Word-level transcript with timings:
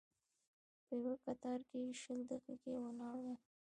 په 0.85 0.93
یوه 1.03 1.13
کتار 1.25 1.59
کې 1.69 1.79
شل 2.01 2.19
دقیقې 2.31 2.73
ولاړ 2.83 3.17
وم. 3.23 3.37